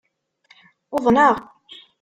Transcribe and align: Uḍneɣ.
Uḍneɣ. 0.95 1.35